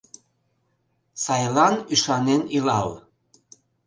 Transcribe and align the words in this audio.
Сайлан 1.23 1.75
ӱшанен 1.93 2.41
илал. 2.55 2.89